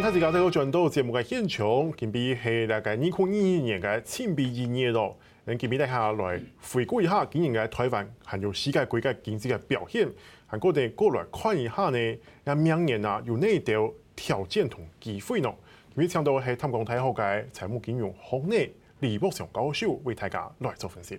[0.00, 5.18] 让大家都转到节目嘅现场，今比系大概二零二二年嘅庆比一年咯。
[5.44, 6.40] 咁今比大家来
[6.72, 10.08] 回顾一下今年嘅台湾还有世界各个经济嘅表现，
[10.46, 12.18] 还过嚟过来看一下呢。
[12.44, 15.52] 咁明年啊有哪条条件同机会呢？
[15.96, 21.18] 今日请到系淡江大学嘅财务金融学内李博祥教授为大家来做分析。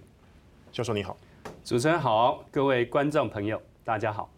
[0.71, 1.17] 教授你好，
[1.65, 4.31] 主持人好，各位观众朋友大家好。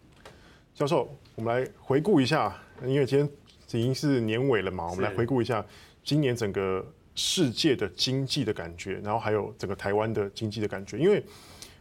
[0.74, 2.52] 教授，我们来回顾一下，
[2.84, 3.41] 因为今天。
[3.78, 5.64] 已经是年尾了嘛，我们来回顾一下
[6.02, 10.98] 今年整个世界的经济的感觉，然后还有整个台湾的经济的感觉。
[10.98, 11.22] 因为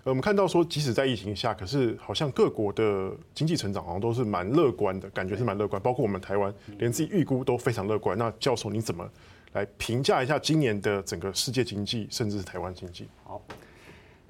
[0.04, 5.81] 我们看到说，即使在疫情下，可是好像各国的经济成长好像都是蛮乐观的，感觉是蛮乐观。
[5.81, 8.17] 包括我们台湾，连自己预估都非常乐观。
[8.17, 9.09] 那教授，你怎么
[9.53, 13.08] 来评价一下今年的整个世界经济，甚至是台湾经济？
[13.23, 13.42] 好，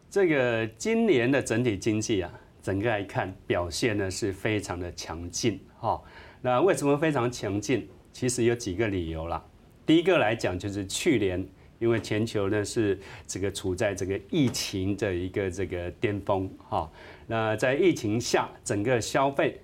[0.09, 2.31] 这个今年的整体经济啊，
[2.61, 5.99] 整个来看表现呢是非常的强劲，哈。
[6.41, 7.87] 那为什么非常强劲？
[8.11, 9.43] 其实有几个理由啦。
[9.85, 11.45] 第一个来讲，就是去年
[11.79, 16.91] 因为全球呢是这个处在这个疫情的一个这个巅峰哈。
[17.27, 19.59] 那在疫情下，整个消费、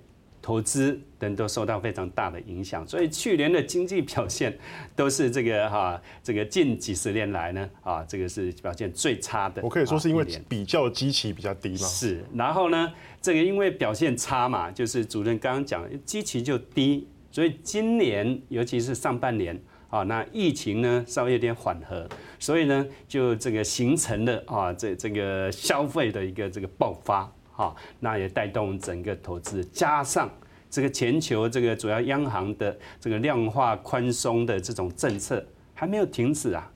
[0.48, 4.58] 投资等都受到非常大的影响，所以去年的经济表现
[4.96, 9.60] 都是这个哈，这个近几十年来呢啊，这个是表现最差的。
[9.62, 11.76] 我可以说是因为比较基期比较低吗？
[11.76, 12.90] 是，然后呢？
[13.20, 30.30] 这个因为表现差嘛，就是主任刚刚讲，基期就低，所以今年尤其是上半年啊，那疫情呢稍微有点缓和，所以呢就这个形成了啊这这个消费的一个这个爆发哈，那也带动整个投资，加上
[30.70, 36.70] 这个全球这个主要央行的这个量化宽松的这种政策还没有停止啊。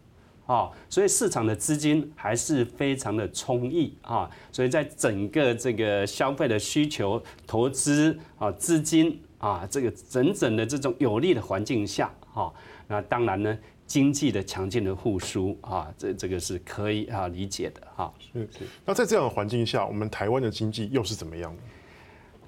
[0.45, 12.53] 啊，所以市场的资金还是非常的充裕啊，所以在整个这个消费的需求、投资啊、资金啊，这个整整的这种有利的环境下，哈，
[12.89, 13.57] 那当然呢，
[13.87, 18.13] 经济的强劲的复苏啊，这这个是可以啊理解的哈。
[18.33, 18.67] 是是。
[18.85, 21.63] 那在这样的环境下，我们台湾的经济又是怎么样的？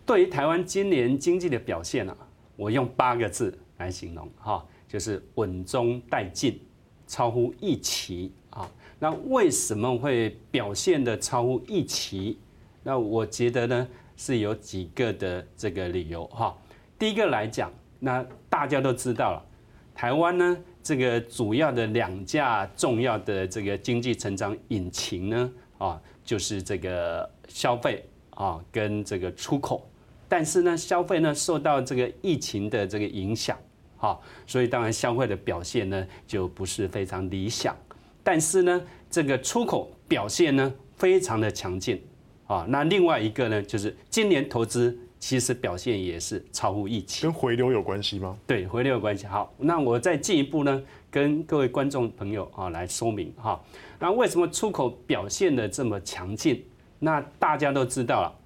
[0.06, 2.17] 对于台湾今年经济的表现啊，
[2.56, 6.61] 我用八个字来形容哈，就是稳中带进。
[7.06, 8.66] 超乎预期啊！
[8.99, 12.39] 那为什么会表现的超乎预期？
[12.83, 16.56] 那我觉得呢是有几个的这个理由哈。
[16.99, 17.71] 第一个来讲，
[18.01, 19.47] 那大家都知道了，
[19.94, 29.88] 台湾呢这个主要的两架重要的这个经济成长引擎呢啊，就是这个消费啊跟这个出口。
[30.28, 33.56] 但是呢，消费呢受到这个疫情的这个影响。
[33.97, 37.75] 好，所以当然消费的表现呢就不是非常理想，
[38.22, 42.03] 但是呢，这个出口表现呢非常的强劲
[42.47, 42.66] 啊。
[42.69, 48.36] 那另外一个呢，就是今年投资其实表现也是超乎预期，跟回流有关系吗？
[48.46, 49.26] 对，回流有关系。
[49.26, 53.58] 好，那我再进一步呢，跟各位观众朋友啊来说明哈。
[53.98, 56.62] 那为什么出口表现的这么强劲？
[56.98, 58.38] 那大家都知道了。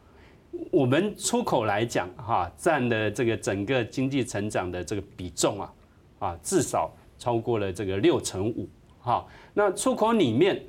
[0.71, 5.75] 我们出口来讲，哈，占的这个整个经济成长的这个比重啊，
[6.21, 8.69] 啊，至少超过了这个六成五，
[9.01, 9.27] 哈。
[9.53, 10.63] 那出口里面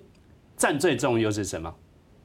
[0.57, 1.71] 占最重又是什么？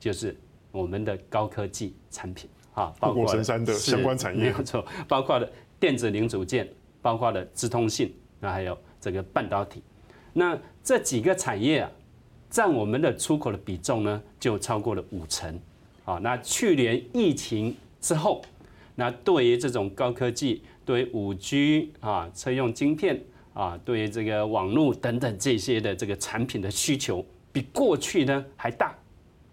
[0.00, 0.34] 就是
[0.72, 5.48] 我们的高科技产品，啊，包括神山的相关产业，没有错，包括了
[5.80, 6.68] 电子零组件，
[7.00, 9.82] 包括了资通信，那还有这个半导体，
[10.32, 11.90] 那这几个产业啊，
[12.50, 15.58] 占我们的出口的比重呢，就超过了五成。
[16.04, 18.42] 啊，那去年疫情之后，
[18.94, 23.18] 那对于这种高科技，对于五 G 啊，车用晶片
[23.54, 28.94] 啊，对于这个网络等等这些的这个产品的需求，比过去呢还大。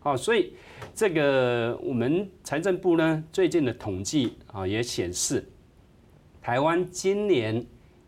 [0.03, 0.53] 啊，所以
[0.93, 5.47] 这个我们财政部呢最近的统计啊也显示，
[6.41, 7.65] 台湾今年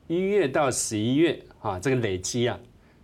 [0.08, 2.60] 一月到十一月啊，这个累积啊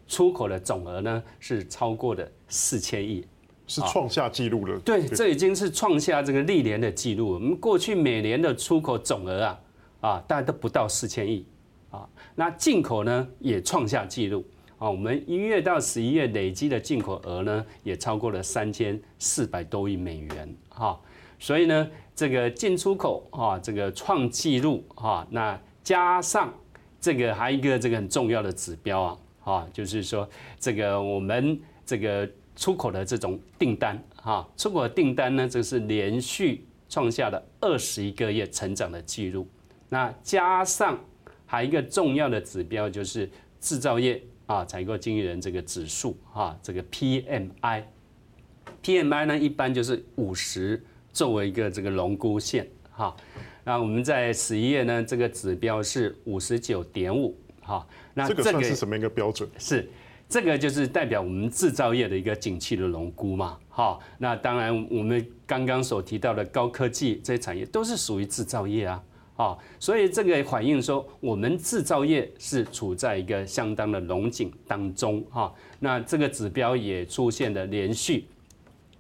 [0.07, 3.25] 出口的总额呢是超过了四千亿。
[3.71, 4.79] 是创下纪录了。
[4.79, 7.33] 对，这已经是创下这个历年的记录。
[7.33, 9.59] 我们过去每年的出口总额啊，
[10.01, 11.45] 啊，大概都不到四千亿
[11.91, 12.09] 啊。
[12.33, 14.43] 那进口呢也创下纪录
[14.79, 14.89] 啊。
[14.89, 20.99] 我们一月到十一月累积的进口额呢，也超过了三千四百多亿美元哈。
[21.37, 25.27] 所以呢，这个进出口啊，这个创纪录啊。
[25.29, 26.51] 那加上
[26.99, 30.27] 这个还有一个这个很重要的指标啊，啊，就是说
[30.59, 32.27] 这个我们这个。
[32.55, 39.47] 出口的这种订单，哈，出口订单呢，这是连续创下了二十一个月成长的记录。
[39.87, 40.99] 那加上
[41.45, 43.29] 还有一个重要的指标，就是
[43.59, 53.15] 制造业啊，采购经理人这个指数，哈，这个 PMI，PMI 呢一般就是五十作为一个这个龙骨线，哈。
[53.63, 57.85] 那我们在十一月呢，这个指标是五十九点五，哈。
[58.13, 59.47] 那这个算是什么一个标准？
[59.59, 59.87] 是
[60.27, 63.99] 这个就是代表我们制造业的一个景气的龙估嘛，哈。
[64.17, 69.03] 那当然我们刚刚所提到的高科技这些产业都是属于制造业啊。
[69.39, 75.55] 啊，所以这个反映说，我们制造业是处在一个相当的龙井当中哈。
[75.79, 78.27] 那这个指标也出现了连续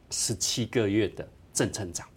[0.09, 2.07] 十七个月的正成长。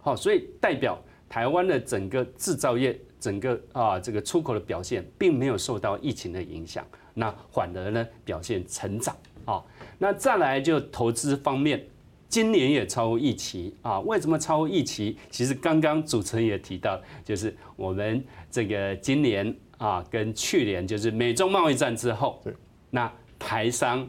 [0.00, 0.96] 好，所以代表
[1.28, 9.16] 台湾的整个制造业，整个啊这个出口的表现，并没有受到疫情的影响，那反而呢表现成长。
[9.44, 9.60] 啊，
[9.98, 11.84] 那再来就投资方面。
[12.28, 13.98] 今年也超乎预期啊！
[14.00, 15.16] 为什么超乎预期？
[15.30, 22.42] 其实刚刚主持人也提到，就是我们这个今年啊，跟去年就是美中贸易战之后，
[22.90, 24.06] 那台商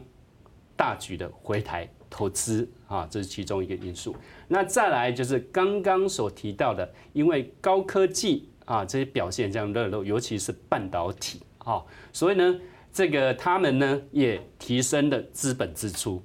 [0.76, 4.14] 大举的回台投资啊，这是其中一个因素。
[4.48, 11.82] 那再来就是刚刚所提到的，因为高科技啊这些表现这样热络，尤其是半导体啊，
[12.12, 12.60] 所以呢，
[12.92, 16.22] 这个他们呢也提升了资本支出。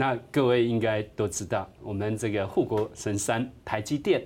[0.00, 4.22] 那各位应该都知道，我们这个护国神山台积电，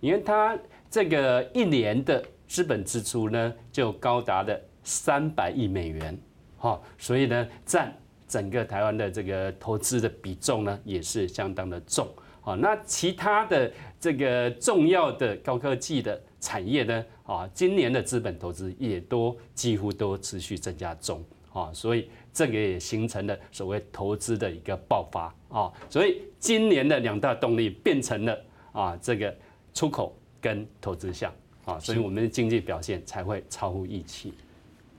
[0.00, 0.54] 因为它
[0.90, 6.14] 这个一年的资本支出呢，就高达了三百亿美元，
[6.58, 7.90] 哈，所以呢，占
[8.28, 12.06] 整个台湾的这个投资的比重呢，也是相当的重，
[12.42, 21.24] 啊，那其他的这个重要的高科技的产业呢，啊，今年的资本投资也都几乎都持续增加中，
[21.58, 22.08] 啊，所以。
[22.30, 28.40] 这个也形成了所谓投资的一个爆发啊，所以今年的两大动力变成了
[28.70, 29.34] 啊这个
[29.74, 31.34] 出口跟投资项
[31.64, 34.32] 啊，所以我们的经济表现才会超乎预期。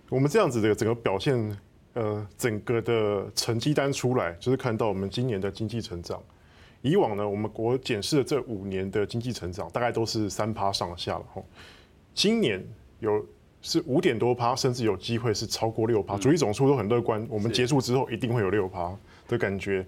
[0.10, 1.58] 我们这样子的整个表现，
[1.94, 6.22] 呃，整个的成绩单出来，就是看到我们今年的经济成长。
[6.82, 11.42] 以往呢，我们国检视的这五年的经济成长，大概都是三趴上下了哈。
[12.14, 12.62] 今年
[13.00, 13.26] 有。
[13.62, 16.18] 是五点多趴，甚至有机会是超过六趴。
[16.18, 18.98] 主力总数都很乐观，我们结束之后一定会有六趴
[19.28, 19.86] 的感觉。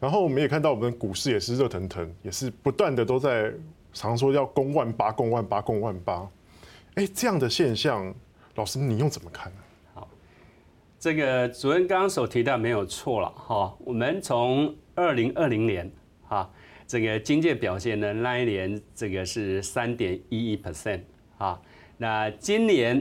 [0.00, 3.52] 然后我们也看到我们的股市也是热腾腾，也是不断的都在
[3.92, 6.28] 常说要攻万八、攻万八、攻万八。
[6.94, 8.12] 哎，这样的现象，
[8.56, 9.58] 老师你又怎么看呢？
[9.94, 10.08] 好，
[10.98, 13.72] 这个主任刚刚所提到没有错了哈。
[13.84, 15.88] 我们从二零二零年
[16.26, 16.50] 哈，
[16.88, 21.02] 这个经济表现呢，那一年这个是三点一一 percent
[21.38, 21.60] 啊。
[22.02, 23.00] 那今年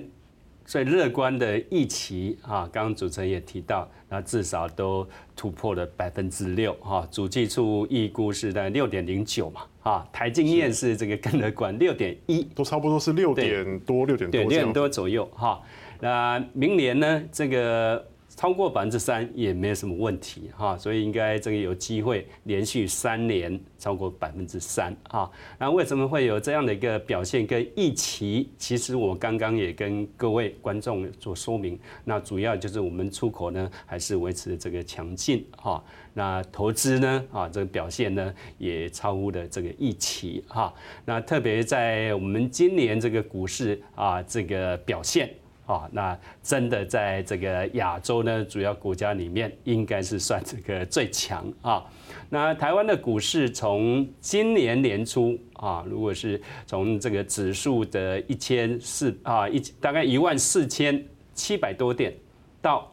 [0.64, 7.08] 最乐观的预期啊，刚刚主持人也提到，那至少都突破了百分之六哈。
[7.10, 15.60] 主计处预估是在六点零九嘛，啊，台经验是这个更乐观，六点一，都差不多是六点多，六点多，对，六点多左右哈。
[16.00, 18.06] 那明年呢，这个。
[18.42, 25.30] 超过百分之三也没有什么问题哈，所以应该这个有机会连续三年超过百分之三啊。
[25.60, 28.50] 那为什么会有这样的一个表现跟预期？
[28.58, 35.84] 其实我刚刚也跟各位观众做说明，那主要就是我们出口呢还是维持这个强劲哈。
[36.16, 40.74] 那投资呢啊这个表现呢也超乎了这个预期哈。
[41.06, 45.32] 那特别在我们今年这个股市啊这个表现。
[45.72, 51.82] 啊，那真的在这个亚洲呢，主要国家里面应该是算这个最强啊。
[52.30, 61.02] 那台湾的股市从今年年初啊，如果是从这个指数的一千四啊一大概一万四千
[61.34, 62.14] 七百多点，
[62.62, 62.92] 到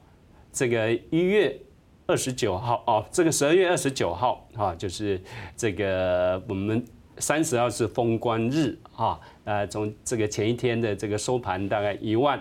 [0.52, 1.58] 这个一月
[2.06, 5.20] 二十九号哦，这个十二月二十九号啊，就是
[5.56, 6.84] 这个我们
[7.18, 12.40] 三十号是封关日啊，呃，从这个前一天的这个收盘大概一万。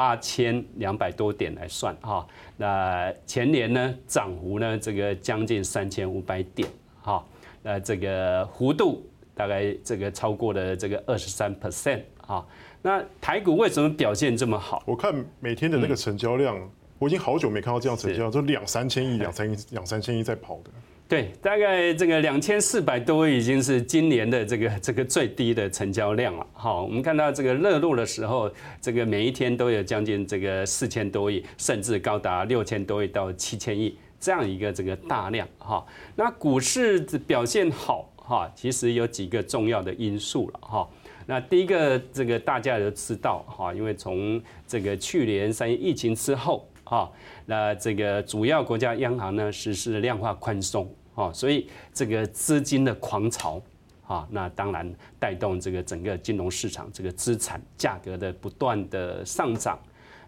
[0.00, 2.26] 八千两百多点来算哈，
[2.56, 6.66] 那前年呢涨幅呢这个将近三千五百点
[7.02, 7.22] 哈，
[7.62, 12.42] 那这个幅度大概这个超过了这个二十三 percent 哈，
[12.80, 14.82] 那台股为什么表现这么好？
[14.86, 16.58] 我看每天的那个成交量，
[16.98, 20.70] 我已经好久没看到这样成交量，就两三千亿、两三亿、两三千亿在跑的。
[21.10, 26.46] 对，大概这个两千四百多已经是今年的这个这个最低的成交量了。
[26.52, 28.48] 好，我们看到这个热络的时候，
[28.80, 35.48] 这个每一天都有将近这个四千多亿，甚至高达六千多亿到七千亿这样一个这个大量。
[35.58, 40.88] 哈，那股市表现好哈，其实有几个重要的因素了哈。
[41.26, 47.10] 那第一个，这个大家都知道哈，因为从这个去年三月疫情之后哈，
[47.46, 50.88] 那这个主要国家央行呢实施量化宽松。
[51.20, 53.60] 哦，所以这个资金的狂潮，
[54.06, 59.78] 啊，那当然带动这个整个金融市场这个资产价格的不断的上涨。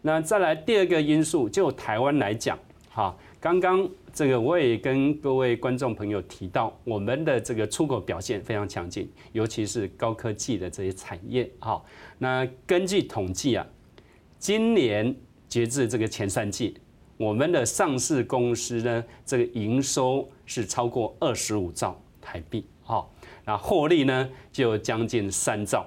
[0.02, 2.58] 那再来第二个因素，就台湾来讲，
[2.90, 11.50] 哈，刚刚这个我也跟各位观众朋友提到，我们的这个出口表现非常强劲，尤其是高科技的这些产业。
[11.58, 11.82] 哈，
[12.18, 13.66] 那根据统计啊，
[14.38, 15.16] 今年
[15.48, 16.76] 截至这个前三季，
[17.22, 22.66] 我们的上市公司呢，这个营收是超过二十五兆台币。
[22.82, 23.14] 好，
[23.44, 25.86] 那获利呢就将近三兆。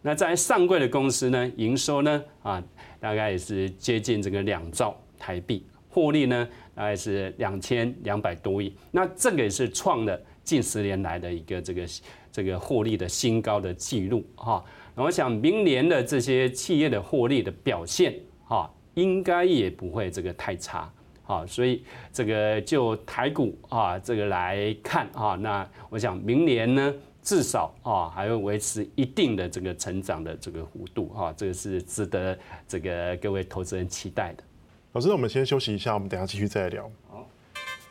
[0.00, 2.62] 那在上柜的公司呢，营收呢啊，
[3.00, 8.72] 大概也是接近这个两兆台币，获利呢大概是两千两百多亿。
[8.92, 11.84] 那这个也是创了近十年来的一个这个
[12.30, 14.64] 这个获利的新高的记录哈。
[14.94, 20.90] 那我想明年的这些企业的获利的表现哈，应该也不会这个太差
[21.26, 21.44] 啊。
[21.46, 26.94] 所以这个就台股啊这个来看啊，那我想明年呢。
[27.24, 34.44] 至少啊，还会维持一定的这个成长的这个幅度啊，这个是值得这个各位投资人期待的。
[34.92, 36.82] 老师，那我们先休息一下，我们等下继续再来聊。
[37.08, 37.26] 好，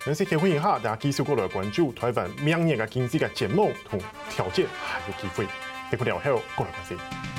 [0.06, 5.48] 感谢欢迎哈，大家继续过来关注台湾明年的经济的展望同条件，还有机会，
[5.90, 7.33] 再过两会过来关心。